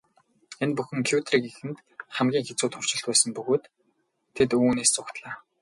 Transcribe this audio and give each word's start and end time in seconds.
Энэ 0.63 0.75
бүхэн 0.77 1.01
Кюрегийнхэнд 1.07 1.77
хамгийн 2.15 2.45
хэцүү 2.47 2.67
туршилт 2.71 3.03
байсан 3.07 3.29
бөгөөд 3.35 3.63
тэд 4.35 4.49
үүнээс 4.57 4.91
зугтлаа. 4.95 5.33